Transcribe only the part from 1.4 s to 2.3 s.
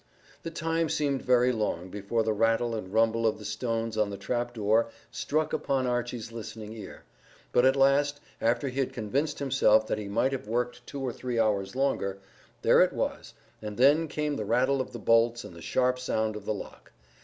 long before